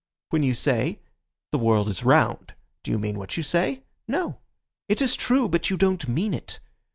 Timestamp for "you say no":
3.37-4.39